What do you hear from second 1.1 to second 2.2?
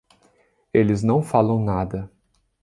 falam nada.